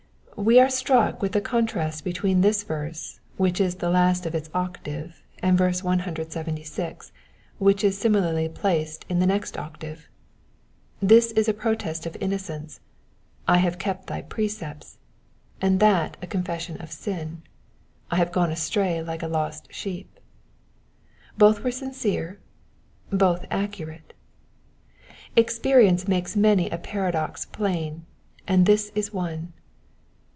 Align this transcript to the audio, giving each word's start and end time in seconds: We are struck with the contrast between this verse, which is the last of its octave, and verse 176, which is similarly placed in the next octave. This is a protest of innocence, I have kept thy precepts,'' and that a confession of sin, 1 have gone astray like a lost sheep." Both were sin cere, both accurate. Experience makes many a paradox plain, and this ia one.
We 0.37 0.59
are 0.59 0.71
struck 0.71 1.21
with 1.21 1.33
the 1.33 1.41
contrast 1.41 2.03
between 2.03 2.41
this 2.41 2.63
verse, 2.63 3.19
which 3.37 3.61
is 3.61 3.75
the 3.75 3.91
last 3.91 4.25
of 4.25 4.33
its 4.33 4.49
octave, 4.55 5.21
and 5.43 5.55
verse 5.55 5.83
176, 5.83 7.11
which 7.59 7.83
is 7.83 7.95
similarly 7.95 8.49
placed 8.49 9.05
in 9.07 9.19
the 9.19 9.27
next 9.27 9.55
octave. 9.55 10.09
This 10.99 11.29
is 11.33 11.47
a 11.47 11.53
protest 11.53 12.07
of 12.07 12.17
innocence, 12.19 12.79
I 13.47 13.57
have 13.57 13.77
kept 13.77 14.07
thy 14.07 14.23
precepts,'' 14.23 14.97
and 15.61 15.79
that 15.79 16.17
a 16.23 16.27
confession 16.27 16.77
of 16.81 16.91
sin, 16.91 17.43
1 18.09 18.17
have 18.17 18.31
gone 18.31 18.49
astray 18.51 18.99
like 19.03 19.21
a 19.21 19.27
lost 19.27 19.71
sheep." 19.71 20.19
Both 21.37 21.63
were 21.63 21.69
sin 21.71 21.93
cere, 21.93 22.39
both 23.11 23.45
accurate. 23.51 24.13
Experience 25.35 26.07
makes 26.07 26.35
many 26.35 26.67
a 26.71 26.79
paradox 26.79 27.45
plain, 27.45 28.07
and 28.47 28.65
this 28.65 28.91
ia 28.97 29.03
one. 29.11 29.53